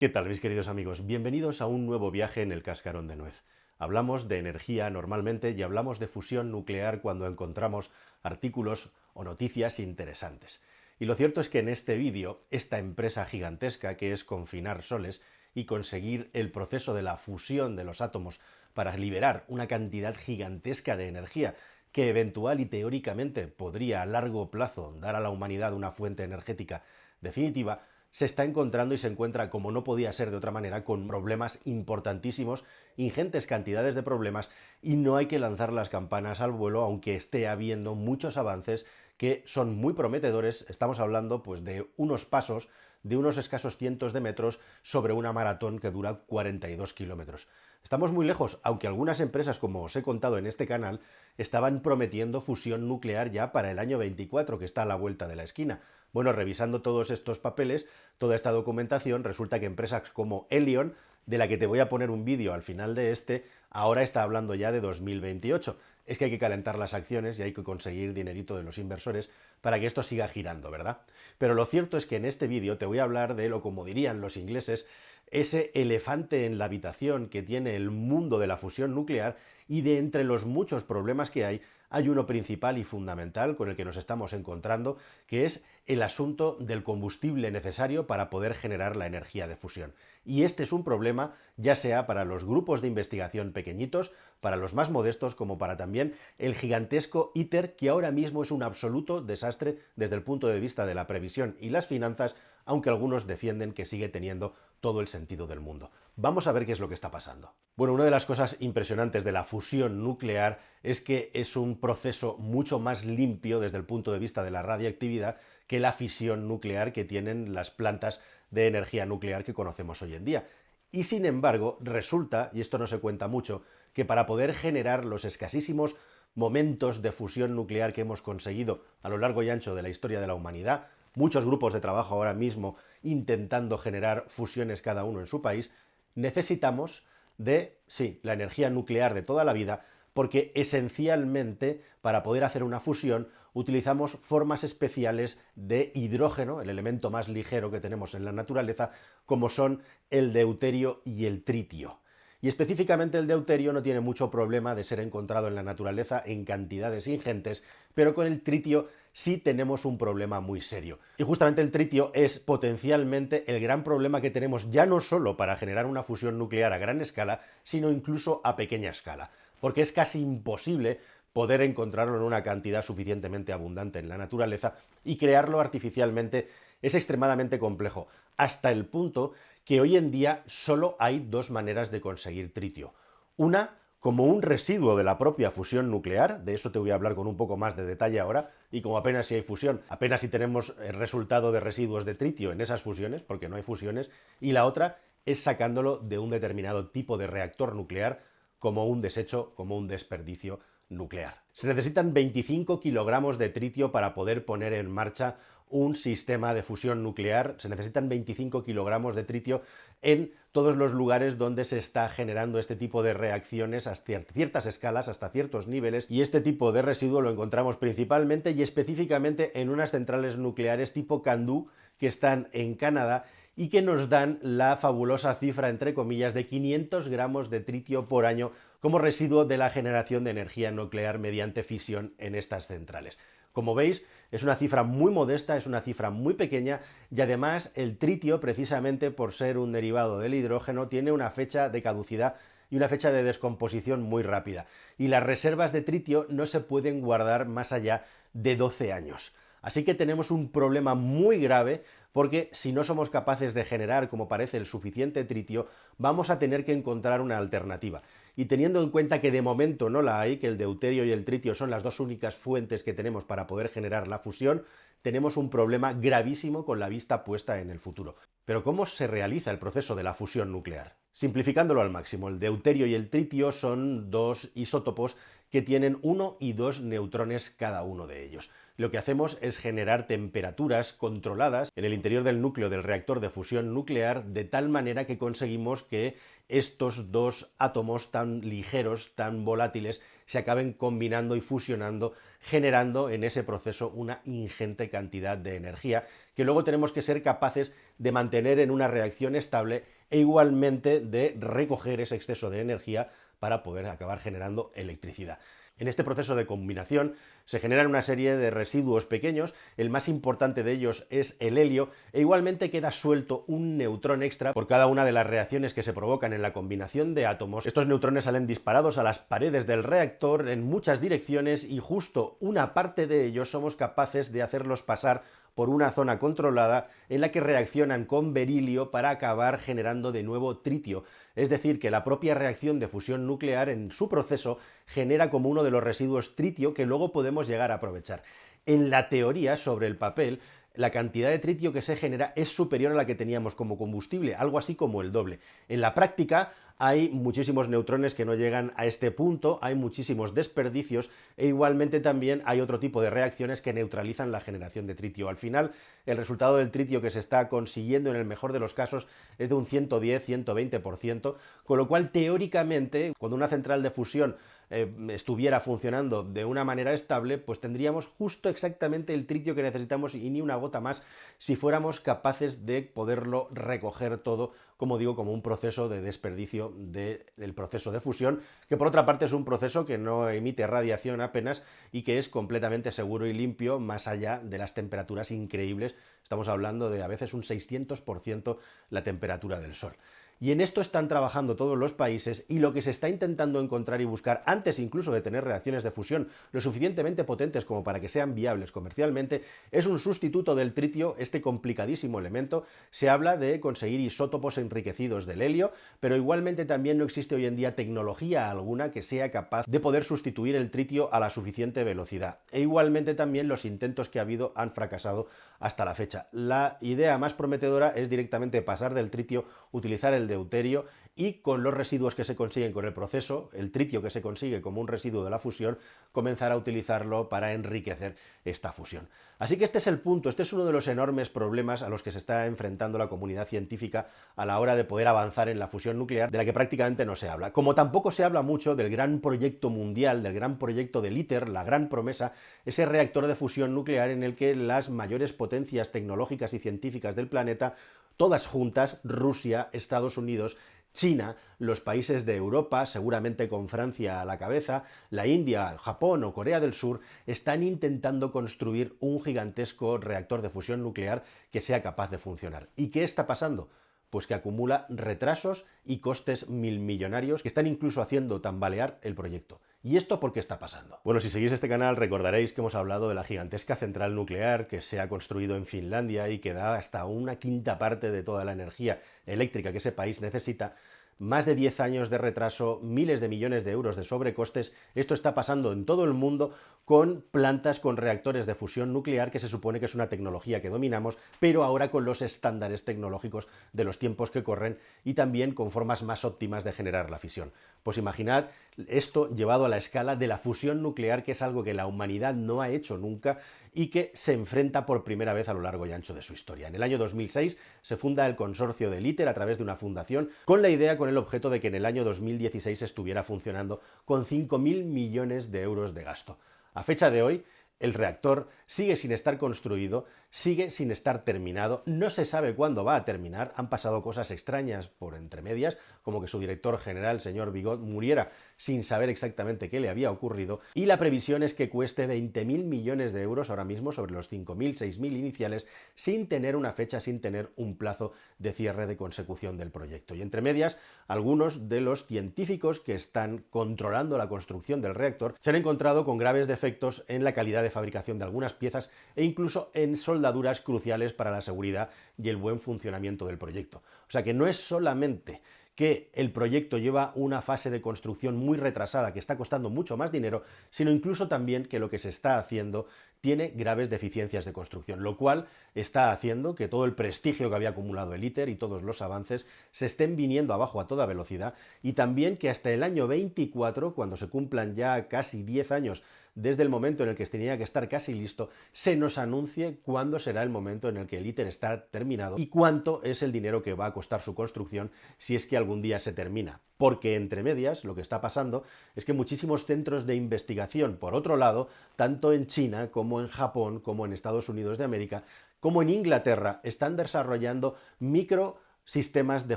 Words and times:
¿Qué 0.00 0.08
tal 0.08 0.30
mis 0.30 0.40
queridos 0.40 0.68
amigos? 0.68 1.04
Bienvenidos 1.04 1.60
a 1.60 1.66
un 1.66 1.84
nuevo 1.84 2.10
viaje 2.10 2.40
en 2.40 2.52
el 2.52 2.62
cascarón 2.62 3.06
de 3.06 3.16
nuez. 3.16 3.44
Hablamos 3.78 4.28
de 4.28 4.38
energía 4.38 4.88
normalmente 4.88 5.50
y 5.50 5.62
hablamos 5.62 5.98
de 5.98 6.06
fusión 6.06 6.50
nuclear 6.50 7.02
cuando 7.02 7.26
encontramos 7.26 7.90
artículos 8.22 8.94
o 9.12 9.24
noticias 9.24 9.78
interesantes. 9.78 10.62
Y 10.98 11.04
lo 11.04 11.16
cierto 11.16 11.42
es 11.42 11.50
que 11.50 11.58
en 11.58 11.68
este 11.68 11.98
vídeo, 11.98 12.40
esta 12.50 12.78
empresa 12.78 13.26
gigantesca 13.26 13.98
que 13.98 14.14
es 14.14 14.24
confinar 14.24 14.80
soles 14.80 15.20
y 15.54 15.66
conseguir 15.66 16.30
el 16.32 16.50
proceso 16.50 16.94
de 16.94 17.02
la 17.02 17.18
fusión 17.18 17.76
de 17.76 17.84
los 17.84 18.00
átomos 18.00 18.40
para 18.72 18.96
liberar 18.96 19.44
una 19.48 19.66
cantidad 19.66 20.16
gigantesca 20.16 20.96
de 20.96 21.08
energía 21.08 21.56
que 21.92 22.08
eventual 22.08 22.60
y 22.60 22.64
teóricamente 22.64 23.48
podría 23.48 24.00
a 24.00 24.06
largo 24.06 24.50
plazo 24.50 24.96
dar 24.98 25.14
a 25.14 25.20
la 25.20 25.28
humanidad 25.28 25.74
una 25.74 25.90
fuente 25.90 26.24
energética 26.24 26.84
definitiva, 27.20 27.82
se 28.10 28.26
está 28.26 28.44
encontrando 28.44 28.94
y 28.94 28.98
se 28.98 29.08
encuentra, 29.08 29.50
como 29.50 29.70
no 29.70 29.84
podía 29.84 30.12
ser 30.12 30.30
de 30.30 30.36
otra 30.36 30.50
manera, 30.50 30.84
con 30.84 31.06
problemas 31.06 31.60
importantísimos, 31.64 32.64
ingentes 32.96 33.46
cantidades 33.46 33.94
de 33.94 34.02
problemas, 34.02 34.50
y 34.82 34.96
no 34.96 35.16
hay 35.16 35.26
que 35.26 35.38
lanzar 35.38 35.72
las 35.72 35.88
campanas 35.88 36.40
al 36.40 36.52
vuelo, 36.52 36.82
aunque 36.82 37.14
esté 37.14 37.48
habiendo 37.48 37.94
muchos 37.94 38.36
avances 38.36 38.86
que 39.16 39.42
son 39.46 39.76
muy 39.76 39.92
prometedores. 39.92 40.64
Estamos 40.68 40.98
hablando 40.98 41.42
pues 41.42 41.62
de 41.64 41.86
unos 41.96 42.24
pasos 42.24 42.68
de 43.02 43.16
unos 43.16 43.38
escasos 43.38 43.76
cientos 43.76 44.12
de 44.12 44.20
metros 44.20 44.60
sobre 44.82 45.12
una 45.12 45.32
maratón 45.32 45.78
que 45.78 45.90
dura 45.90 46.14
42 46.26 46.92
kilómetros. 46.92 47.48
Estamos 47.82 48.12
muy 48.12 48.26
lejos, 48.26 48.60
aunque 48.62 48.86
algunas 48.86 49.20
empresas, 49.20 49.58
como 49.58 49.82
os 49.82 49.96
he 49.96 50.02
contado 50.02 50.36
en 50.36 50.46
este 50.46 50.66
canal, 50.66 51.00
estaban 51.38 51.80
prometiendo 51.80 52.42
fusión 52.42 52.88
nuclear 52.88 53.30
ya 53.30 53.52
para 53.52 53.70
el 53.70 53.78
año 53.78 53.96
24, 53.96 54.58
que 54.58 54.66
está 54.66 54.82
a 54.82 54.86
la 54.86 54.96
vuelta 54.96 55.28
de 55.28 55.36
la 55.36 55.44
esquina. 55.44 55.80
Bueno, 56.12 56.32
revisando 56.32 56.82
todos 56.82 57.10
estos 57.10 57.38
papeles, 57.38 57.86
toda 58.18 58.34
esta 58.34 58.50
documentación, 58.50 59.24
resulta 59.24 59.60
que 59.60 59.66
empresas 59.66 60.10
como 60.10 60.46
Elion, 60.50 60.94
de 61.26 61.38
la 61.38 61.48
que 61.48 61.58
te 61.58 61.66
voy 61.66 61.78
a 61.78 61.88
poner 61.88 62.10
un 62.10 62.24
vídeo 62.24 62.52
al 62.52 62.62
final 62.62 62.94
de 62.94 63.12
este, 63.12 63.44
ahora 63.70 64.02
está 64.02 64.22
hablando 64.22 64.54
ya 64.54 64.72
de 64.72 64.80
2028. 64.80 65.76
Es 66.06 66.18
que 66.18 66.24
hay 66.24 66.30
que 66.30 66.38
calentar 66.38 66.76
las 66.76 66.94
acciones 66.94 67.38
y 67.38 67.42
hay 67.42 67.52
que 67.52 67.62
conseguir 67.62 68.14
dinerito 68.14 68.56
de 68.56 68.64
los 68.64 68.78
inversores 68.78 69.30
para 69.60 69.78
que 69.78 69.86
esto 69.86 70.02
siga 70.02 70.26
girando, 70.26 70.70
¿verdad? 70.70 71.02
Pero 71.38 71.54
lo 71.54 71.66
cierto 71.66 71.96
es 71.96 72.06
que 72.06 72.16
en 72.16 72.24
este 72.24 72.48
vídeo 72.48 72.78
te 72.78 72.86
voy 72.86 72.98
a 72.98 73.04
hablar 73.04 73.36
de 73.36 73.48
lo, 73.48 73.62
como 73.62 73.84
dirían 73.84 74.20
los 74.20 74.36
ingleses, 74.36 74.88
ese 75.30 75.70
elefante 75.74 76.46
en 76.46 76.58
la 76.58 76.64
habitación 76.64 77.28
que 77.28 77.42
tiene 77.42 77.76
el 77.76 77.90
mundo 77.90 78.40
de 78.40 78.48
la 78.48 78.56
fusión 78.56 78.94
nuclear 78.94 79.36
y 79.68 79.82
de 79.82 79.98
entre 79.98 80.24
los 80.24 80.44
muchos 80.44 80.82
problemas 80.82 81.30
que 81.30 81.44
hay, 81.44 81.60
hay 81.90 82.08
uno 82.08 82.26
principal 82.26 82.78
y 82.78 82.84
fundamental 82.84 83.54
con 83.54 83.68
el 83.68 83.76
que 83.76 83.84
nos 83.84 83.96
estamos 83.96 84.32
encontrando, 84.32 84.98
que 85.28 85.44
es 85.44 85.64
el 85.92 86.04
asunto 86.04 86.56
del 86.60 86.84
combustible 86.84 87.50
necesario 87.50 88.06
para 88.06 88.30
poder 88.30 88.54
generar 88.54 88.94
la 88.94 89.06
energía 89.06 89.48
de 89.48 89.56
fusión. 89.56 89.92
Y 90.24 90.44
este 90.44 90.62
es 90.62 90.70
un 90.70 90.84
problema 90.84 91.34
ya 91.56 91.74
sea 91.74 92.06
para 92.06 92.24
los 92.24 92.44
grupos 92.44 92.80
de 92.80 92.86
investigación 92.86 93.52
pequeñitos, 93.52 94.12
para 94.40 94.56
los 94.56 94.72
más 94.72 94.88
modestos, 94.88 95.34
como 95.34 95.58
para 95.58 95.76
también 95.76 96.14
el 96.38 96.54
gigantesco 96.54 97.32
ITER, 97.34 97.74
que 97.74 97.88
ahora 97.88 98.12
mismo 98.12 98.44
es 98.44 98.52
un 98.52 98.62
absoluto 98.62 99.20
desastre 99.20 99.80
desde 99.96 100.14
el 100.14 100.22
punto 100.22 100.46
de 100.46 100.60
vista 100.60 100.86
de 100.86 100.94
la 100.94 101.08
previsión 101.08 101.56
y 101.60 101.70
las 101.70 101.88
finanzas, 101.88 102.36
aunque 102.64 102.88
algunos 102.88 103.26
defienden 103.26 103.72
que 103.72 103.84
sigue 103.84 104.08
teniendo 104.08 104.54
todo 104.78 105.00
el 105.00 105.08
sentido 105.08 105.48
del 105.48 105.58
mundo. 105.58 105.90
Vamos 106.14 106.46
a 106.46 106.52
ver 106.52 106.66
qué 106.66 106.72
es 106.72 106.80
lo 106.80 106.88
que 106.88 106.94
está 106.94 107.10
pasando. 107.10 107.52
Bueno, 107.76 107.94
una 107.94 108.04
de 108.04 108.10
las 108.10 108.26
cosas 108.26 108.56
impresionantes 108.60 109.24
de 109.24 109.32
la 109.32 109.44
fusión 109.44 110.04
nuclear 110.04 110.60
es 110.82 111.00
que 111.00 111.30
es 111.34 111.56
un 111.56 111.80
proceso 111.80 112.36
mucho 112.38 112.78
más 112.78 113.04
limpio 113.04 113.58
desde 113.58 113.78
el 113.78 113.84
punto 113.84 114.12
de 114.12 114.18
vista 114.18 114.44
de 114.44 114.50
la 114.50 114.62
radiactividad 114.62 115.38
que 115.70 115.78
la 115.78 115.92
fisión 115.92 116.48
nuclear 116.48 116.92
que 116.92 117.04
tienen 117.04 117.54
las 117.54 117.70
plantas 117.70 118.20
de 118.50 118.66
energía 118.66 119.06
nuclear 119.06 119.44
que 119.44 119.54
conocemos 119.54 120.02
hoy 120.02 120.16
en 120.16 120.24
día. 120.24 120.48
Y 120.90 121.04
sin 121.04 121.24
embargo, 121.24 121.78
resulta, 121.80 122.50
y 122.52 122.60
esto 122.60 122.76
no 122.76 122.88
se 122.88 122.98
cuenta 122.98 123.28
mucho, 123.28 123.62
que 123.92 124.04
para 124.04 124.26
poder 124.26 124.52
generar 124.52 125.04
los 125.04 125.24
escasísimos 125.24 125.94
momentos 126.34 127.02
de 127.02 127.12
fusión 127.12 127.54
nuclear 127.54 127.92
que 127.92 128.00
hemos 128.00 128.20
conseguido 128.20 128.82
a 129.04 129.08
lo 129.08 129.18
largo 129.18 129.44
y 129.44 129.50
ancho 129.50 129.76
de 129.76 129.82
la 129.82 129.90
historia 129.90 130.20
de 130.20 130.26
la 130.26 130.34
humanidad, 130.34 130.88
muchos 131.14 131.44
grupos 131.44 131.72
de 131.72 131.80
trabajo 131.80 132.16
ahora 132.16 132.34
mismo 132.34 132.74
intentando 133.04 133.78
generar 133.78 134.24
fusiones 134.26 134.82
cada 134.82 135.04
uno 135.04 135.20
en 135.20 135.28
su 135.28 135.40
país, 135.40 135.72
necesitamos 136.16 137.04
de, 137.38 137.78
sí, 137.86 138.18
la 138.24 138.32
energía 138.32 138.70
nuclear 138.70 139.14
de 139.14 139.22
toda 139.22 139.44
la 139.44 139.52
vida, 139.52 139.86
porque 140.14 140.50
esencialmente 140.56 141.84
para 142.00 142.24
poder 142.24 142.42
hacer 142.42 142.64
una 142.64 142.80
fusión 142.80 143.28
utilizamos 143.54 144.12
formas 144.12 144.64
especiales 144.64 145.40
de 145.54 145.92
hidrógeno, 145.94 146.60
el 146.60 146.70
elemento 146.70 147.10
más 147.10 147.28
ligero 147.28 147.70
que 147.70 147.80
tenemos 147.80 148.14
en 148.14 148.24
la 148.24 148.32
naturaleza, 148.32 148.92
como 149.26 149.48
son 149.48 149.82
el 150.10 150.32
deuterio 150.32 151.02
y 151.04 151.26
el 151.26 151.44
tritio. 151.44 151.98
Y 152.42 152.48
específicamente 152.48 153.18
el 153.18 153.26
deuterio 153.26 153.72
no 153.72 153.82
tiene 153.82 154.00
mucho 154.00 154.30
problema 154.30 154.74
de 154.74 154.84
ser 154.84 155.00
encontrado 155.00 155.48
en 155.48 155.54
la 155.54 155.62
naturaleza 155.62 156.22
en 156.24 156.46
cantidades 156.46 157.06
ingentes, 157.06 157.62
pero 157.94 158.14
con 158.14 158.26
el 158.26 158.42
tritio 158.42 158.88
sí 159.12 159.36
tenemos 159.36 159.84
un 159.84 159.98
problema 159.98 160.40
muy 160.40 160.62
serio. 160.62 161.00
Y 161.18 161.24
justamente 161.24 161.60
el 161.60 161.70
tritio 161.70 162.10
es 162.14 162.38
potencialmente 162.38 163.44
el 163.46 163.60
gran 163.60 163.84
problema 163.84 164.22
que 164.22 164.30
tenemos 164.30 164.70
ya 164.70 164.86
no 164.86 165.00
solo 165.00 165.36
para 165.36 165.56
generar 165.56 165.84
una 165.84 166.02
fusión 166.02 166.38
nuclear 166.38 166.72
a 166.72 166.78
gran 166.78 167.02
escala, 167.02 167.42
sino 167.62 167.90
incluso 167.90 168.40
a 168.42 168.56
pequeña 168.56 168.90
escala, 168.90 169.30
porque 169.60 169.82
es 169.82 169.92
casi 169.92 170.22
imposible 170.22 171.00
poder 171.32 171.62
encontrarlo 171.62 172.16
en 172.16 172.22
una 172.22 172.42
cantidad 172.42 172.82
suficientemente 172.82 173.52
abundante 173.52 173.98
en 173.98 174.08
la 174.08 174.18
naturaleza 174.18 174.74
y 175.04 175.16
crearlo 175.16 175.60
artificialmente 175.60 176.48
es 176.82 176.94
extremadamente 176.94 177.58
complejo, 177.58 178.08
hasta 178.36 178.70
el 178.70 178.86
punto 178.86 179.32
que 179.64 179.80
hoy 179.80 179.96
en 179.96 180.10
día 180.10 180.42
solo 180.46 180.96
hay 180.98 181.20
dos 181.20 181.50
maneras 181.50 181.90
de 181.90 182.00
conseguir 182.00 182.52
tritio. 182.52 182.94
Una, 183.36 183.76
como 184.00 184.24
un 184.24 184.40
residuo 184.40 184.96
de 184.96 185.04
la 185.04 185.18
propia 185.18 185.50
fusión 185.50 185.90
nuclear, 185.90 186.42
de 186.42 186.54
eso 186.54 186.72
te 186.72 186.78
voy 186.78 186.90
a 186.90 186.94
hablar 186.94 187.14
con 187.14 187.26
un 187.26 187.36
poco 187.36 187.56
más 187.56 187.76
de 187.76 187.84
detalle 187.84 188.18
ahora, 188.18 188.50
y 188.70 188.80
como 188.80 188.96
apenas 188.96 189.26
si 189.26 189.34
hay 189.34 189.42
fusión, 189.42 189.82
apenas 189.88 190.22
si 190.22 190.28
tenemos 190.28 190.74
el 190.82 190.94
resultado 190.94 191.52
de 191.52 191.60
residuos 191.60 192.06
de 192.06 192.14
tritio 192.14 192.50
en 192.50 192.62
esas 192.62 192.80
fusiones, 192.80 193.22
porque 193.22 193.48
no 193.48 193.56
hay 193.56 193.62
fusiones, 193.62 194.10
y 194.40 194.52
la 194.52 194.64
otra 194.64 194.98
es 195.26 195.42
sacándolo 195.42 195.98
de 195.98 196.18
un 196.18 196.30
determinado 196.30 196.88
tipo 196.88 197.18
de 197.18 197.26
reactor 197.26 197.74
nuclear 197.74 198.22
como 198.58 198.86
un 198.86 199.02
desecho, 199.02 199.54
como 199.54 199.76
un 199.76 199.86
desperdicio 199.86 200.60
nuclear. 200.90 201.40
Se 201.52 201.66
necesitan 201.66 202.12
25 202.12 202.80
kilogramos 202.80 203.38
de 203.38 203.48
tritio 203.48 203.92
para 203.92 204.14
poder 204.14 204.44
poner 204.44 204.74
en 204.74 204.90
marcha 204.90 205.36
un 205.70 205.94
sistema 205.94 206.52
de 206.52 206.62
fusión 206.62 207.02
nuclear. 207.02 207.54
Se 207.58 207.68
necesitan 207.68 208.08
25 208.08 208.64
kilogramos 208.64 209.14
de 209.14 209.24
tritio 209.24 209.62
en 210.02 210.32
todos 210.52 210.76
los 210.76 210.92
lugares 210.92 211.38
donde 211.38 211.64
se 211.64 211.78
está 211.78 212.08
generando 212.08 212.58
este 212.58 212.74
tipo 212.74 213.02
de 213.02 213.14
reacciones 213.14 213.86
a 213.86 213.94
ciertas 213.94 214.66
escalas, 214.66 215.08
hasta 215.08 215.30
ciertos 215.30 215.68
niveles, 215.68 216.10
y 216.10 216.22
este 216.22 216.40
tipo 216.40 216.72
de 216.72 216.82
residuo 216.82 217.20
lo 217.20 217.30
encontramos 217.30 217.76
principalmente 217.76 218.50
y 218.50 218.62
específicamente 218.62 219.60
en 219.60 219.70
unas 219.70 219.92
centrales 219.92 220.36
nucleares 220.36 220.92
tipo 220.92 221.22
Candu 221.22 221.68
que 221.98 222.08
están 222.08 222.48
en 222.52 222.74
Canadá 222.74 223.26
y 223.56 223.68
que 223.68 223.82
nos 223.82 224.08
dan 224.08 224.38
la 224.42 224.76
fabulosa 224.76 225.34
cifra, 225.34 225.68
entre 225.68 225.94
comillas, 225.94 226.34
de 226.34 226.46
500 226.46 227.08
gramos 227.08 227.50
de 227.50 227.60
tritio 227.60 228.08
por 228.08 228.26
año 228.26 228.52
como 228.80 228.98
residuo 228.98 229.44
de 229.44 229.58
la 229.58 229.70
generación 229.70 230.24
de 230.24 230.30
energía 230.30 230.70
nuclear 230.70 231.18
mediante 231.18 231.62
fisión 231.62 232.14
en 232.18 232.34
estas 232.34 232.66
centrales. 232.66 233.18
Como 233.52 233.74
veis, 233.74 234.06
es 234.30 234.42
una 234.42 234.56
cifra 234.56 234.84
muy 234.84 235.12
modesta, 235.12 235.56
es 235.56 235.66
una 235.66 235.80
cifra 235.80 236.10
muy 236.10 236.34
pequeña 236.34 236.80
y 237.10 237.20
además 237.20 237.72
el 237.74 237.98
tritio, 237.98 238.40
precisamente 238.40 239.10
por 239.10 239.32
ser 239.32 239.58
un 239.58 239.72
derivado 239.72 240.20
del 240.20 240.34
hidrógeno, 240.34 240.88
tiene 240.88 241.12
una 241.12 241.30
fecha 241.30 241.68
de 241.68 241.82
caducidad 241.82 242.36
y 242.70 242.76
una 242.76 242.88
fecha 242.88 243.10
de 243.10 243.24
descomposición 243.24 244.02
muy 244.02 244.22
rápida. 244.22 244.66
Y 244.98 245.08
las 245.08 245.24
reservas 245.24 245.72
de 245.72 245.82
tritio 245.82 246.26
no 246.28 246.46
se 246.46 246.60
pueden 246.60 247.00
guardar 247.00 247.46
más 247.46 247.72
allá 247.72 248.04
de 248.32 248.54
12 248.54 248.92
años. 248.92 249.34
Así 249.62 249.84
que 249.84 249.94
tenemos 249.94 250.30
un 250.30 250.50
problema 250.50 250.94
muy 250.94 251.38
grave 251.40 251.82
porque 252.12 252.48
si 252.52 252.72
no 252.72 252.84
somos 252.84 253.10
capaces 253.10 253.52
de 253.54 253.64
generar, 253.64 254.08
como 254.08 254.28
parece, 254.28 254.56
el 254.56 254.66
suficiente 254.66 255.24
tritio, 255.24 255.68
vamos 255.98 256.30
a 256.30 256.38
tener 256.38 256.64
que 256.64 256.72
encontrar 256.72 257.20
una 257.20 257.36
alternativa. 257.38 258.02
Y 258.36 258.46
teniendo 258.46 258.82
en 258.82 258.90
cuenta 258.90 259.20
que 259.20 259.30
de 259.30 259.42
momento 259.42 259.90
no 259.90 260.02
la 260.02 260.20
hay, 260.20 260.38
que 260.38 260.46
el 260.46 260.58
deuterio 260.58 261.04
y 261.04 261.12
el 261.12 261.24
tritio 261.24 261.54
son 261.54 261.70
las 261.70 261.82
dos 261.82 262.00
únicas 262.00 262.34
fuentes 262.34 262.82
que 262.82 262.92
tenemos 262.92 263.24
para 263.24 263.46
poder 263.46 263.68
generar 263.68 264.08
la 264.08 264.18
fusión, 264.18 264.64
tenemos 265.02 265.36
un 265.36 265.50
problema 265.50 265.92
gravísimo 265.92 266.64
con 266.64 266.78
la 266.78 266.88
vista 266.88 267.24
puesta 267.24 267.60
en 267.60 267.70
el 267.70 267.78
futuro. 267.78 268.16
Pero 268.44 268.62
¿cómo 268.62 268.86
se 268.86 269.06
realiza 269.06 269.50
el 269.50 269.58
proceso 269.58 269.94
de 269.94 270.02
la 270.02 270.14
fusión 270.14 270.52
nuclear? 270.52 270.96
Simplificándolo 271.12 271.80
al 271.80 271.90
máximo, 271.90 272.28
el 272.28 272.38
deuterio 272.38 272.86
y 272.86 272.94
el 272.94 273.10
tritio 273.10 273.52
son 273.52 274.10
dos 274.10 274.50
isótopos 274.54 275.16
que 275.50 275.62
tienen 275.62 275.98
uno 276.02 276.36
y 276.38 276.52
dos 276.52 276.80
neutrones 276.80 277.50
cada 277.50 277.82
uno 277.82 278.06
de 278.06 278.24
ellos. 278.24 278.50
Lo 278.80 278.90
que 278.90 278.96
hacemos 278.96 279.36
es 279.42 279.58
generar 279.58 280.06
temperaturas 280.06 280.94
controladas 280.94 281.70
en 281.76 281.84
el 281.84 281.92
interior 281.92 282.24
del 282.24 282.40
núcleo 282.40 282.70
del 282.70 282.82
reactor 282.82 283.20
de 283.20 283.28
fusión 283.28 283.74
nuclear 283.74 284.24
de 284.24 284.44
tal 284.44 284.70
manera 284.70 285.04
que 285.04 285.18
conseguimos 285.18 285.82
que 285.82 286.16
estos 286.48 287.12
dos 287.12 287.52
átomos 287.58 288.10
tan 288.10 288.40
ligeros, 288.40 289.12
tan 289.16 289.44
volátiles, 289.44 290.00
se 290.24 290.38
acaben 290.38 290.72
combinando 290.72 291.36
y 291.36 291.42
fusionando, 291.42 292.14
generando 292.40 293.10
en 293.10 293.22
ese 293.22 293.44
proceso 293.44 293.90
una 293.90 294.22
ingente 294.24 294.88
cantidad 294.88 295.36
de 295.36 295.56
energía 295.56 296.06
que 296.34 296.44
luego 296.44 296.64
tenemos 296.64 296.94
que 296.94 297.02
ser 297.02 297.22
capaces 297.22 297.74
de 297.98 298.12
mantener 298.12 298.58
en 298.60 298.70
una 298.70 298.88
reacción 298.88 299.36
estable 299.36 299.84
e 300.08 300.20
igualmente 300.20 301.00
de 301.00 301.36
recoger 301.38 302.00
ese 302.00 302.16
exceso 302.16 302.48
de 302.48 302.62
energía 302.62 303.10
para 303.40 303.62
poder 303.62 303.88
acabar 303.88 304.20
generando 304.20 304.72
electricidad. 304.74 305.38
En 305.80 305.88
este 305.88 306.04
proceso 306.04 306.36
de 306.36 306.44
combinación 306.44 307.14
se 307.46 307.58
generan 307.58 307.86
una 307.86 308.02
serie 308.02 308.36
de 308.36 308.50
residuos 308.50 309.06
pequeños, 309.06 309.54
el 309.78 309.88
más 309.88 310.08
importante 310.08 310.62
de 310.62 310.72
ellos 310.72 311.06
es 311.08 311.38
el 311.40 311.56
helio, 311.56 311.88
e 312.12 312.20
igualmente 312.20 312.70
queda 312.70 312.92
suelto 312.92 313.44
un 313.48 313.78
neutrón 313.78 314.22
extra 314.22 314.52
por 314.52 314.66
cada 314.66 314.86
una 314.86 315.06
de 315.06 315.12
las 315.12 315.26
reacciones 315.26 315.72
que 315.72 315.82
se 315.82 315.94
provocan 315.94 316.34
en 316.34 316.42
la 316.42 316.52
combinación 316.52 317.14
de 317.14 317.24
átomos. 317.24 317.66
Estos 317.66 317.86
neutrones 317.86 318.24
salen 318.24 318.46
disparados 318.46 318.98
a 318.98 319.02
las 319.02 319.20
paredes 319.20 319.66
del 319.66 319.82
reactor 319.82 320.50
en 320.50 320.62
muchas 320.62 321.00
direcciones 321.00 321.64
y 321.64 321.78
justo 321.78 322.36
una 322.40 322.74
parte 322.74 323.06
de 323.06 323.24
ellos 323.24 323.50
somos 323.50 323.74
capaces 323.74 324.32
de 324.32 324.42
hacerlos 324.42 324.82
pasar 324.82 325.22
por 325.54 325.68
una 325.68 325.90
zona 325.92 326.18
controlada 326.18 326.88
en 327.08 327.20
la 327.20 327.30
que 327.30 327.40
reaccionan 327.40 328.04
con 328.04 328.32
berilio 328.32 328.90
para 328.90 329.10
acabar 329.10 329.58
generando 329.58 330.12
de 330.12 330.22
nuevo 330.22 330.58
tritio. 330.58 331.04
Es 331.36 331.48
decir, 331.48 331.78
que 331.78 331.90
la 331.90 332.04
propia 332.04 332.34
reacción 332.34 332.78
de 332.78 332.88
fusión 332.88 333.26
nuclear 333.26 333.68
en 333.68 333.90
su 333.90 334.08
proceso 334.08 334.58
genera 334.86 335.30
como 335.30 335.48
uno 335.48 335.62
de 335.62 335.70
los 335.70 335.82
residuos 335.82 336.34
tritio 336.36 336.74
que 336.74 336.86
luego 336.86 337.12
podemos 337.12 337.48
llegar 337.48 337.70
a 337.72 337.76
aprovechar. 337.76 338.22
En 338.66 338.90
la 338.90 339.08
teoría, 339.08 339.56
sobre 339.56 339.86
el 339.86 339.96
papel, 339.96 340.40
la 340.74 340.90
cantidad 340.90 341.30
de 341.30 341.38
tritio 341.38 341.72
que 341.72 341.82
se 341.82 341.96
genera 341.96 342.32
es 342.36 342.48
superior 342.54 342.92
a 342.92 342.96
la 342.96 343.06
que 343.06 343.14
teníamos 343.14 343.54
como 343.54 343.76
combustible, 343.76 344.34
algo 344.34 344.58
así 344.58 344.74
como 344.74 345.02
el 345.02 345.12
doble. 345.12 345.40
En 345.68 345.80
la 345.80 345.94
práctica 345.94 346.52
hay 346.82 347.10
muchísimos 347.10 347.68
neutrones 347.68 348.14
que 348.14 348.24
no 348.24 348.34
llegan 348.34 348.72
a 348.74 348.86
este 348.86 349.10
punto, 349.10 349.58
hay 349.60 349.74
muchísimos 349.74 350.34
desperdicios 350.34 351.10
e 351.36 351.48
igualmente 351.48 352.00
también 352.00 352.40
hay 352.46 352.62
otro 352.62 352.78
tipo 352.78 353.02
de 353.02 353.10
reacciones 353.10 353.60
que 353.60 353.74
neutralizan 353.74 354.32
la 354.32 354.40
generación 354.40 354.86
de 354.86 354.94
tritio. 354.94 355.28
Al 355.28 355.36
final, 355.36 355.72
el 356.06 356.16
resultado 356.16 356.56
del 356.56 356.70
tritio 356.70 357.02
que 357.02 357.10
se 357.10 357.18
está 357.18 357.50
consiguiendo 357.50 358.08
en 358.08 358.16
el 358.16 358.24
mejor 358.24 358.54
de 358.54 358.60
los 358.60 358.72
casos 358.72 359.06
es 359.36 359.50
de 359.50 359.56
un 359.56 359.66
110-120%, 359.66 361.34
con 361.64 361.76
lo 361.76 361.86
cual 361.86 362.10
teóricamente, 362.12 363.12
cuando 363.18 363.36
una 363.36 363.48
central 363.48 363.82
de 363.82 363.90
fusión 363.90 364.36
eh, 364.70 364.88
estuviera 365.08 365.58
funcionando 365.58 366.22
de 366.22 366.44
una 366.44 366.62
manera 366.62 366.92
estable, 366.92 367.38
pues 367.38 367.58
tendríamos 367.58 368.06
justo 368.06 368.48
exactamente 368.48 369.12
el 369.14 369.26
tritio 369.26 369.56
que 369.56 369.64
necesitamos 369.64 370.14
y 370.14 370.30
ni 370.30 370.40
una 370.40 370.54
gota 370.54 370.80
más 370.80 371.02
si 371.38 371.56
fuéramos 371.56 372.00
capaces 372.00 372.64
de 372.66 372.82
poderlo 372.82 373.48
recoger 373.50 374.18
todo, 374.18 374.52
como 374.76 374.96
digo, 374.96 375.16
como 375.16 375.32
un 375.32 375.42
proceso 375.42 375.88
de 375.88 376.02
desperdicio 376.02 376.72
del 376.76 377.54
proceso 377.54 377.90
de 377.90 378.00
fusión, 378.00 378.42
que 378.68 378.76
por 378.76 378.86
otra 378.86 379.04
parte 379.04 379.24
es 379.24 379.32
un 379.32 379.44
proceso 379.44 379.84
que 379.86 379.98
no 379.98 380.30
emite 380.30 380.66
radiación 380.68 381.20
apenas 381.20 381.64
y 381.90 382.02
que 382.02 382.18
es 382.18 382.28
completamente 382.28 382.92
seguro 382.92 383.26
y 383.26 383.32
limpio 383.32 383.80
más 383.80 384.06
allá 384.06 384.40
de 384.42 384.58
las 384.58 384.74
temperaturas 384.74 385.32
increíbles. 385.32 385.96
Estamos 386.22 386.48
hablando 386.48 386.90
de 386.90 387.02
a 387.02 387.08
veces 387.08 387.34
un 387.34 387.42
600% 387.42 388.58
la 388.90 389.02
temperatura 389.02 389.58
del 389.58 389.74
Sol. 389.74 389.96
Y 390.42 390.52
en 390.52 390.62
esto 390.62 390.80
están 390.80 391.06
trabajando 391.06 391.54
todos 391.54 391.76
los 391.76 391.92
países 391.92 392.46
y 392.48 392.60
lo 392.60 392.72
que 392.72 392.80
se 392.80 392.92
está 392.92 393.10
intentando 393.10 393.60
encontrar 393.60 394.00
y 394.00 394.06
buscar 394.06 394.42
antes 394.46 394.78
incluso 394.78 395.12
de 395.12 395.20
tener 395.20 395.44
reacciones 395.44 395.84
de 395.84 395.90
fusión 395.90 396.28
lo 396.52 396.62
suficientemente 396.62 397.24
potentes 397.24 397.66
como 397.66 397.84
para 397.84 398.00
que 398.00 398.08
sean 398.08 398.34
viables 398.34 398.72
comercialmente 398.72 399.42
es 399.70 399.84
un 399.84 399.98
sustituto 399.98 400.54
del 400.54 400.72
tritio, 400.72 401.14
este 401.18 401.42
complicadísimo 401.42 402.18
elemento. 402.18 402.64
Se 402.90 403.10
habla 403.10 403.36
de 403.36 403.60
conseguir 403.60 404.00
isótopos 404.00 404.56
enriquecidos 404.56 405.26
del 405.26 405.42
helio, 405.42 405.72
pero 406.00 406.16
igualmente 406.16 406.64
también 406.64 406.96
no 406.96 407.04
existe 407.04 407.34
hoy 407.34 407.44
en 407.44 407.56
día 407.56 407.76
tecnología 407.76 408.50
alguna 408.50 408.92
que 408.92 409.02
sea 409.02 409.30
capaz 409.30 409.66
de 409.66 409.80
poder 409.80 410.04
sustituir 410.04 410.56
el 410.56 410.70
tritio 410.70 411.12
a 411.12 411.20
la 411.20 411.28
suficiente 411.28 411.84
velocidad. 411.84 412.38
E 412.50 412.62
igualmente 412.62 413.12
también 413.14 413.46
los 413.46 413.66
intentos 413.66 414.08
que 414.08 414.18
ha 414.18 414.22
habido 414.22 414.52
han 414.56 414.72
fracasado 414.72 415.28
hasta 415.58 415.84
la 415.84 415.94
fecha. 415.94 416.28
La 416.32 416.78
idea 416.80 417.18
más 417.18 417.34
prometedora 417.34 417.90
es 417.90 418.08
directamente 418.08 418.62
pasar 418.62 418.94
del 418.94 419.10
tritio, 419.10 419.44
utilizar 419.70 420.14
el 420.14 420.29
deuterio 420.30 420.86
y 421.20 421.34
con 421.34 421.62
los 421.62 421.74
residuos 421.74 422.14
que 422.14 422.24
se 422.24 422.34
consiguen 422.34 422.72
con 422.72 422.86
el 422.86 422.94
proceso, 422.94 423.50
el 423.52 423.70
tritio 423.70 424.00
que 424.00 424.08
se 424.08 424.22
consigue 424.22 424.62
como 424.62 424.80
un 424.80 424.88
residuo 424.88 425.22
de 425.22 425.28
la 425.28 425.38
fusión, 425.38 425.76
comenzar 426.12 426.50
a 426.50 426.56
utilizarlo 426.56 427.28
para 427.28 427.52
enriquecer 427.52 428.16
esta 428.42 428.72
fusión. 428.72 429.06
Así 429.38 429.58
que 429.58 429.64
este 429.64 429.76
es 429.76 429.86
el 429.86 429.98
punto, 429.98 430.30
este 430.30 430.44
es 430.44 430.52
uno 430.54 430.64
de 430.64 430.72
los 430.72 430.88
enormes 430.88 431.28
problemas 431.28 431.82
a 431.82 431.90
los 431.90 432.02
que 432.02 432.10
se 432.10 432.16
está 432.16 432.46
enfrentando 432.46 432.96
la 432.96 433.10
comunidad 433.10 433.48
científica 433.48 434.08
a 434.34 434.46
la 434.46 434.58
hora 434.60 434.74
de 434.76 434.84
poder 434.84 435.08
avanzar 435.08 435.50
en 435.50 435.58
la 435.58 435.68
fusión 435.68 435.98
nuclear, 435.98 436.30
de 436.30 436.38
la 436.38 436.44
que 436.46 436.54
prácticamente 436.54 437.04
no 437.04 437.16
se 437.16 437.28
habla. 437.28 437.52
Como 437.52 437.74
tampoco 437.74 438.12
se 438.12 438.24
habla 438.24 438.40
mucho 438.40 438.74
del 438.74 438.88
gran 438.88 439.20
proyecto 439.20 439.68
mundial, 439.68 440.22
del 440.22 440.32
gran 440.32 440.58
proyecto 440.58 441.02
del 441.02 441.18
ITER, 441.18 441.50
la 441.50 441.64
gran 441.64 441.90
promesa, 441.90 442.32
ese 442.64 442.86
reactor 442.86 443.26
de 443.26 443.34
fusión 443.34 443.74
nuclear 443.74 444.08
en 444.08 444.22
el 444.22 444.36
que 444.36 444.54
las 444.54 444.88
mayores 444.88 445.34
potencias 445.34 445.92
tecnológicas 445.92 446.54
y 446.54 446.58
científicas 446.60 447.14
del 447.14 447.28
planeta, 447.28 447.74
todas 448.16 448.46
juntas, 448.46 449.00
Rusia, 449.04 449.68
Estados 449.72 450.18
Unidos, 450.18 450.58
China, 450.92 451.36
los 451.58 451.80
países 451.80 452.26
de 452.26 452.36
Europa, 452.36 452.84
seguramente 452.86 453.48
con 453.48 453.68
Francia 453.68 454.20
a 454.20 454.24
la 454.24 454.38
cabeza, 454.38 454.84
la 455.10 455.26
India, 455.26 455.76
Japón 455.78 456.24
o 456.24 456.32
Corea 456.32 456.60
del 456.60 456.74
Sur, 456.74 457.00
están 457.26 457.62
intentando 457.62 458.32
construir 458.32 458.96
un 459.00 459.22
gigantesco 459.22 459.98
reactor 459.98 460.42
de 460.42 460.50
fusión 460.50 460.82
nuclear 460.82 461.22
que 461.50 461.60
sea 461.60 461.82
capaz 461.82 462.10
de 462.10 462.18
funcionar. 462.18 462.68
¿Y 462.76 462.88
qué 462.88 463.04
está 463.04 463.26
pasando? 463.26 463.68
Pues 464.10 464.26
que 464.26 464.34
acumula 464.34 464.86
retrasos 464.88 465.64
y 465.84 465.98
costes 465.98 466.48
mil 466.48 466.80
millonarios 466.80 467.42
que 467.42 467.48
están 467.48 467.66
incluso 467.66 468.02
haciendo 468.02 468.40
tambalear 468.40 468.98
el 469.02 469.14
proyecto. 469.14 469.60
¿Y 469.82 469.96
esto 469.96 470.20
por 470.20 470.34
qué 470.34 470.40
está 470.40 470.58
pasando? 470.58 471.00
Bueno, 471.04 471.20
si 471.20 471.30
seguís 471.30 471.52
este 471.52 471.68
canal 471.68 471.96
recordaréis 471.96 472.52
que 472.52 472.60
hemos 472.60 472.74
hablado 472.74 473.08
de 473.08 473.14
la 473.14 473.24
gigantesca 473.24 473.76
central 473.76 474.14
nuclear 474.14 474.66
que 474.66 474.82
se 474.82 475.00
ha 475.00 475.08
construido 475.08 475.56
en 475.56 475.64
Finlandia 475.64 476.28
y 476.28 476.38
que 476.38 476.52
da 476.52 476.74
hasta 476.74 477.06
una 477.06 477.36
quinta 477.36 477.78
parte 477.78 478.10
de 478.10 478.22
toda 478.22 478.44
la 478.44 478.52
energía 478.52 479.00
eléctrica 479.24 479.72
que 479.72 479.78
ese 479.78 479.92
país 479.92 480.20
necesita 480.20 480.76
más 481.20 481.44
de 481.44 481.54
10 481.54 481.80
años 481.80 482.10
de 482.10 482.18
retraso, 482.18 482.80
miles 482.82 483.20
de 483.20 483.28
millones 483.28 483.64
de 483.64 483.72
euros 483.72 483.94
de 483.94 484.04
sobrecostes. 484.04 484.74
Esto 484.94 485.12
está 485.14 485.34
pasando 485.34 485.72
en 485.72 485.84
todo 485.84 486.04
el 486.04 486.14
mundo 486.14 486.54
con 486.86 487.22
plantas 487.30 487.78
con 487.78 487.98
reactores 487.98 488.46
de 488.46 488.54
fusión 488.54 488.92
nuclear, 488.92 489.30
que 489.30 489.38
se 489.38 489.46
supone 489.46 489.78
que 489.78 489.86
es 489.86 489.94
una 489.94 490.08
tecnología 490.08 490.62
que 490.62 490.70
dominamos, 490.70 491.18
pero 491.38 491.62
ahora 491.62 491.90
con 491.90 492.06
los 492.06 492.22
estándares 492.22 492.84
tecnológicos 492.84 493.48
de 493.72 493.84
los 493.84 493.98
tiempos 493.98 494.30
que 494.30 494.42
corren 494.42 494.78
y 495.04 495.12
también 495.14 495.52
con 495.52 495.70
formas 495.70 496.02
más 496.02 496.24
óptimas 496.24 496.64
de 496.64 496.72
generar 496.72 497.10
la 497.10 497.18
fisión. 497.18 497.52
Pues 497.82 497.98
imaginad 497.98 498.46
esto 498.88 499.34
llevado 499.34 499.64
a 499.64 499.68
la 499.68 499.76
escala 499.76 500.16
de 500.16 500.26
la 500.26 500.38
fusión 500.38 500.82
nuclear, 500.82 501.22
que 501.22 501.32
es 501.32 501.42
algo 501.42 501.64
que 501.64 501.74
la 501.74 501.86
humanidad 501.86 502.34
no 502.34 502.62
ha 502.62 502.70
hecho 502.70 502.96
nunca 502.96 503.38
y 503.72 503.88
que 503.88 504.10
se 504.14 504.32
enfrenta 504.32 504.86
por 504.86 505.04
primera 505.04 505.32
vez 505.32 505.48
a 505.48 505.54
lo 505.54 505.60
largo 505.60 505.86
y 505.86 505.92
ancho 505.92 506.14
de 506.14 506.22
su 506.22 506.32
historia. 506.32 506.68
En 506.68 506.74
el 506.74 506.82
año 506.82 506.98
2006 506.98 507.58
se 507.82 507.96
funda 507.96 508.26
el 508.26 508.36
consorcio 508.36 508.90
de 508.90 509.00
ITER 509.00 509.28
a 509.28 509.34
través 509.34 509.58
de 509.58 509.64
una 509.64 509.76
fundación 509.76 510.30
con 510.44 510.62
la 510.62 510.70
idea, 510.70 510.96
con 510.96 511.08
el 511.08 511.16
objeto 511.16 511.50
de 511.50 511.60
que 511.60 511.68
en 511.68 511.74
el 511.74 511.86
año 511.86 512.04
2016 512.04 512.82
estuviera 512.82 513.22
funcionando 513.22 513.80
con 514.04 514.24
5.000 514.24 514.84
millones 514.84 515.50
de 515.50 515.62
euros 515.62 515.94
de 515.94 516.04
gasto. 516.04 516.38
A 516.74 516.82
fecha 516.82 517.10
de 517.10 517.22
hoy, 517.22 517.44
el 517.80 517.94
reactor 517.94 518.48
sigue 518.66 518.94
sin 518.96 519.10
estar 519.10 519.38
construido, 519.38 520.04
sigue 520.30 520.70
sin 520.70 520.90
estar 520.90 521.24
terminado, 521.24 521.82
no 521.86 522.10
se 522.10 522.24
sabe 522.24 522.54
cuándo 522.54 522.84
va 522.84 522.96
a 522.96 523.04
terminar, 523.04 523.52
han 523.56 523.68
pasado 523.68 524.02
cosas 524.02 524.30
extrañas 524.30 524.88
por 524.88 525.14
entre 525.14 525.42
medias, 525.42 525.76
como 526.02 526.20
que 526.20 526.28
su 526.28 526.38
director 526.38 526.78
general, 526.78 527.20
señor 527.20 527.52
Bigot, 527.52 527.80
muriera 527.80 528.30
sin 528.56 528.84
saber 528.84 529.08
exactamente 529.08 529.68
qué 529.68 529.80
le 529.80 529.88
había 529.88 530.10
ocurrido, 530.10 530.60
y 530.74 530.86
la 530.86 530.98
previsión 530.98 531.42
es 531.42 531.54
que 531.54 531.68
cueste 531.68 532.06
20.000 532.06 532.64
millones 532.64 533.12
de 533.12 533.22
euros 533.22 533.50
ahora 533.50 533.64
mismo 533.64 533.92
sobre 533.92 534.12
los 534.12 534.30
5.000, 534.30 534.78
6.000 534.78 535.16
iniciales, 535.16 535.66
sin 535.94 536.28
tener 536.28 536.56
una 536.56 536.72
fecha, 536.72 537.00
sin 537.00 537.20
tener 537.20 537.50
un 537.56 537.76
plazo 537.76 538.12
de 538.38 538.52
cierre 538.52 538.86
de 538.86 538.96
consecución 538.96 539.56
del 539.56 539.70
proyecto. 539.70 540.14
Y 540.14 540.22
entre 540.22 540.42
medias, 540.42 540.78
algunos 541.08 541.68
de 541.68 541.80
los 541.80 542.06
científicos 542.06 542.80
que 542.80 542.94
están 542.94 543.44
controlando 543.50 544.16
la 544.16 544.28
construcción 544.28 544.80
del 544.80 544.94
reactor 544.94 545.34
se 545.40 545.50
han 545.50 545.56
encontrado 545.56 546.04
con 546.04 546.18
graves 546.18 546.46
defectos 546.46 547.04
en 547.08 547.24
la 547.24 547.32
calidad 547.32 547.62
de 547.62 547.70
fabricación 547.70 548.18
de 548.18 548.24
algunas 548.24 548.54
piezas 548.54 548.90
e 549.16 549.24
incluso 549.24 549.70
en 549.74 549.96
soldaduras 550.20 550.60
cruciales 550.60 551.14
para 551.14 551.30
la 551.30 551.40
seguridad 551.40 551.88
y 552.18 552.28
el 552.28 552.36
buen 552.36 552.60
funcionamiento 552.60 553.26
del 553.26 553.38
proyecto. 553.38 553.78
O 554.06 554.10
sea 554.10 554.22
que 554.22 554.34
no 554.34 554.46
es 554.46 554.56
solamente 554.56 555.40
que 555.74 556.10
el 556.12 556.30
proyecto 556.30 556.76
lleva 556.76 557.12
una 557.14 557.40
fase 557.40 557.70
de 557.70 557.80
construcción 557.80 558.36
muy 558.36 558.58
retrasada 558.58 559.14
que 559.14 559.18
está 559.18 559.38
costando 559.38 559.70
mucho 559.70 559.96
más 559.96 560.12
dinero, 560.12 560.42
sino 560.68 560.90
incluso 560.90 561.26
también 561.26 561.64
que 561.64 561.78
lo 561.78 561.88
que 561.88 561.98
se 561.98 562.10
está 562.10 562.38
haciendo 562.38 562.86
tiene 563.22 563.48
graves 563.56 563.88
deficiencias 563.88 564.44
de 564.44 564.52
construcción, 564.52 565.02
lo 565.02 565.16
cual 565.16 565.46
está 565.74 566.12
haciendo 566.12 566.54
que 566.54 566.68
todo 566.68 566.84
el 566.84 566.94
prestigio 566.94 567.48
que 567.48 567.56
había 567.56 567.70
acumulado 567.70 568.12
el 568.12 568.24
ITER 568.24 568.50
y 568.50 568.56
todos 568.56 568.82
los 568.82 569.00
avances 569.00 569.46
se 569.70 569.86
estén 569.86 570.16
viniendo 570.16 570.52
abajo 570.52 570.82
a 570.82 570.86
toda 570.86 571.06
velocidad 571.06 571.54
y 571.82 571.94
también 571.94 572.36
que 572.36 572.50
hasta 572.50 572.70
el 572.70 572.82
año 572.82 573.06
24, 573.06 573.94
cuando 573.94 574.18
se 574.18 574.28
cumplan 574.28 574.74
ya 574.74 575.08
casi 575.08 575.42
10 575.42 575.72
años 575.72 576.02
desde 576.40 576.62
el 576.62 576.68
momento 576.68 577.02
en 577.02 577.10
el 577.10 577.16
que 577.16 577.26
tenía 577.26 577.56
que 577.56 577.64
estar 577.64 577.88
casi 577.88 578.14
listo, 578.14 578.48
se 578.72 578.96
nos 578.96 579.18
anuncie 579.18 579.78
cuándo 579.82 580.18
será 580.18 580.42
el 580.42 580.48
momento 580.48 580.88
en 580.88 580.96
el 580.96 581.06
que 581.06 581.18
el 581.18 581.26
ITER 581.26 581.46
está 581.46 581.86
terminado 581.86 582.36
y 582.38 582.46
cuánto 582.46 583.02
es 583.02 583.22
el 583.22 583.32
dinero 583.32 583.62
que 583.62 583.74
va 583.74 583.86
a 583.86 583.92
costar 583.92 584.22
su 584.22 584.34
construcción 584.34 584.90
si 585.18 585.36
es 585.36 585.46
que 585.46 585.56
algún 585.56 585.82
día 585.82 586.00
se 586.00 586.12
termina. 586.12 586.60
Porque 586.76 587.14
entre 587.14 587.42
medias 587.42 587.84
lo 587.84 587.94
que 587.94 588.00
está 588.00 588.22
pasando 588.22 588.64
es 588.96 589.04
que 589.04 589.12
muchísimos 589.12 589.66
centros 589.66 590.06
de 590.06 590.14
investigación, 590.14 590.96
por 590.96 591.14
otro 591.14 591.36
lado, 591.36 591.68
tanto 591.96 592.32
en 592.32 592.46
China 592.46 592.90
como 592.90 593.20
en 593.20 593.28
Japón, 593.28 593.80
como 593.80 594.06
en 594.06 594.14
Estados 594.14 594.48
Unidos 594.48 594.78
de 594.78 594.84
América, 594.84 595.24
como 595.60 595.82
en 595.82 595.90
Inglaterra, 595.90 596.60
están 596.62 596.96
desarrollando 596.96 597.76
micro 597.98 598.56
sistemas 598.90 599.46
de 599.46 599.56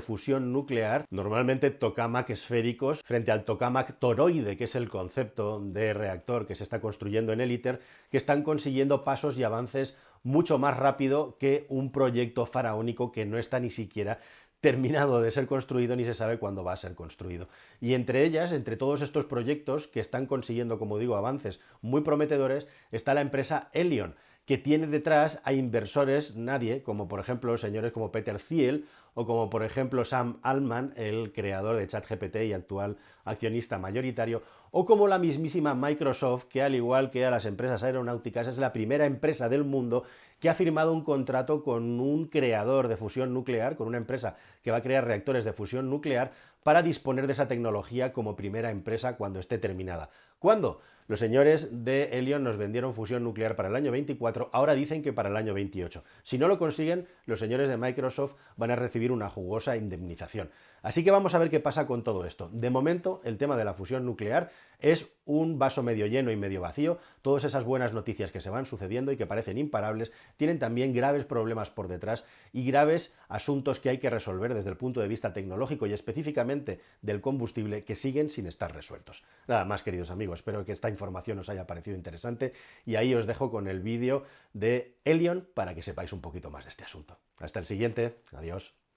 fusión 0.00 0.52
nuclear, 0.52 1.06
normalmente 1.10 1.72
tokamak 1.72 2.30
esféricos, 2.30 3.00
frente 3.04 3.32
al 3.32 3.44
tokamak 3.44 3.98
toroide, 3.98 4.56
que 4.56 4.64
es 4.64 4.76
el 4.76 4.88
concepto 4.88 5.58
de 5.60 5.92
reactor 5.92 6.46
que 6.46 6.54
se 6.54 6.62
está 6.62 6.80
construyendo 6.80 7.32
en 7.32 7.40
el 7.40 7.50
ITER, 7.50 7.80
que 8.12 8.16
están 8.16 8.44
consiguiendo 8.44 9.02
pasos 9.02 9.36
y 9.36 9.42
avances 9.42 9.98
mucho 10.22 10.58
más 10.58 10.76
rápido 10.76 11.36
que 11.38 11.66
un 11.68 11.90
proyecto 11.90 12.46
faraónico 12.46 13.10
que 13.10 13.26
no 13.26 13.36
está 13.36 13.58
ni 13.58 13.70
siquiera 13.70 14.20
terminado 14.60 15.20
de 15.20 15.32
ser 15.32 15.46
construido 15.46 15.96
ni 15.96 16.04
se 16.04 16.14
sabe 16.14 16.38
cuándo 16.38 16.62
va 16.62 16.72
a 16.72 16.76
ser 16.76 16.94
construido. 16.94 17.48
Y 17.80 17.94
entre 17.94 18.24
ellas, 18.24 18.52
entre 18.52 18.76
todos 18.76 19.02
estos 19.02 19.24
proyectos 19.24 19.88
que 19.88 19.98
están 19.98 20.26
consiguiendo, 20.26 20.78
como 20.78 20.96
digo, 20.96 21.16
avances 21.16 21.60
muy 21.82 22.02
prometedores, 22.02 22.68
está 22.92 23.14
la 23.14 23.20
empresa 23.20 23.68
Elion, 23.72 24.14
que 24.46 24.58
tiene 24.58 24.86
detrás 24.86 25.40
a 25.44 25.52
inversores 25.52 26.36
nadie, 26.36 26.82
como 26.82 27.08
por 27.08 27.20
ejemplo 27.20 27.56
señores 27.56 27.92
como 27.92 28.12
Peter 28.12 28.40
Thiel 28.40 28.86
o 29.14 29.26
como 29.26 29.48
por 29.48 29.62
ejemplo 29.62 30.04
Sam 30.04 30.38
Altman, 30.42 30.92
el 30.96 31.32
creador 31.32 31.76
de 31.76 31.86
ChatGPT 31.86 32.36
y 32.46 32.52
actual 32.52 32.96
accionista 33.24 33.78
mayoritario, 33.78 34.42
o 34.70 34.84
como 34.84 35.06
la 35.06 35.18
mismísima 35.18 35.74
Microsoft, 35.74 36.46
que 36.46 36.62
al 36.62 36.74
igual 36.74 37.10
que 37.10 37.24
a 37.24 37.30
las 37.30 37.46
empresas 37.46 37.82
aeronáuticas 37.84 38.48
es 38.48 38.58
la 38.58 38.72
primera 38.72 39.06
empresa 39.06 39.48
del 39.48 39.64
mundo 39.64 40.04
que 40.44 40.50
ha 40.50 40.54
firmado 40.54 40.92
un 40.92 41.04
contrato 41.04 41.64
con 41.64 41.98
un 42.00 42.26
creador 42.26 42.88
de 42.88 42.98
fusión 42.98 43.32
nuclear, 43.32 43.76
con 43.76 43.86
una 43.86 43.96
empresa 43.96 44.36
que 44.62 44.70
va 44.70 44.76
a 44.76 44.82
crear 44.82 45.06
reactores 45.06 45.42
de 45.42 45.54
fusión 45.54 45.88
nuclear, 45.88 46.32
para 46.62 46.82
disponer 46.82 47.26
de 47.26 47.32
esa 47.32 47.48
tecnología 47.48 48.12
como 48.12 48.36
primera 48.36 48.70
empresa 48.70 49.16
cuando 49.16 49.40
esté 49.40 49.56
terminada. 49.56 50.10
¿Cuándo? 50.38 50.82
Los 51.08 51.20
señores 51.20 51.84
de 51.84 52.10
Helion 52.12 52.44
nos 52.44 52.58
vendieron 52.58 52.94
fusión 52.94 53.24
nuclear 53.24 53.56
para 53.56 53.70
el 53.70 53.76
año 53.76 53.90
24, 53.90 54.50
ahora 54.52 54.74
dicen 54.74 55.02
que 55.02 55.14
para 55.14 55.30
el 55.30 55.36
año 55.36 55.54
28. 55.54 56.04
Si 56.22 56.36
no 56.36 56.46
lo 56.46 56.58
consiguen, 56.58 57.06
los 57.24 57.40
señores 57.40 57.70
de 57.70 57.78
Microsoft 57.78 58.34
van 58.56 58.70
a 58.70 58.76
recibir 58.76 59.12
una 59.12 59.30
jugosa 59.30 59.78
indemnización. 59.78 60.50
Así 60.82 61.02
que 61.02 61.10
vamos 61.10 61.34
a 61.34 61.38
ver 61.38 61.48
qué 61.48 61.60
pasa 61.60 61.86
con 61.86 62.04
todo 62.04 62.26
esto. 62.26 62.50
De 62.52 62.68
momento, 62.68 63.22
el 63.24 63.38
tema 63.38 63.56
de 63.56 63.64
la 63.64 63.72
fusión 63.72 64.04
nuclear 64.04 64.50
es 64.84 65.08
un 65.24 65.58
vaso 65.58 65.82
medio 65.82 66.06
lleno 66.06 66.30
y 66.30 66.36
medio 66.36 66.60
vacío. 66.60 66.98
Todas 67.22 67.44
esas 67.44 67.64
buenas 67.64 67.94
noticias 67.94 68.30
que 68.30 68.40
se 68.40 68.50
van 68.50 68.66
sucediendo 68.66 69.12
y 69.12 69.16
que 69.16 69.24
parecen 69.24 69.56
imparables 69.56 70.12
tienen 70.36 70.58
también 70.58 70.92
graves 70.92 71.24
problemas 71.24 71.70
por 71.70 71.88
detrás 71.88 72.26
y 72.52 72.66
graves 72.66 73.16
asuntos 73.28 73.80
que 73.80 73.88
hay 73.88 73.96
que 73.96 74.10
resolver 74.10 74.52
desde 74.52 74.68
el 74.68 74.76
punto 74.76 75.00
de 75.00 75.08
vista 75.08 75.32
tecnológico 75.32 75.86
y 75.86 75.94
específicamente 75.94 76.80
del 77.00 77.22
combustible 77.22 77.84
que 77.84 77.94
siguen 77.94 78.28
sin 78.28 78.46
estar 78.46 78.74
resueltos. 78.74 79.24
Nada 79.48 79.64
más, 79.64 79.82
queridos 79.82 80.10
amigos, 80.10 80.40
espero 80.40 80.66
que 80.66 80.72
esta 80.72 80.90
información 80.90 81.38
os 81.38 81.48
haya 81.48 81.66
parecido 81.66 81.96
interesante 81.96 82.52
y 82.84 82.96
ahí 82.96 83.14
os 83.14 83.26
dejo 83.26 83.50
con 83.50 83.68
el 83.68 83.80
vídeo 83.80 84.24
de 84.52 84.98
Elion 85.06 85.48
para 85.54 85.74
que 85.74 85.82
sepáis 85.82 86.12
un 86.12 86.20
poquito 86.20 86.50
más 86.50 86.64
de 86.64 86.70
este 86.70 86.84
asunto. 86.84 87.16
Hasta 87.38 87.58
el 87.58 87.64
siguiente. 87.64 88.16
Adiós. 88.32 88.83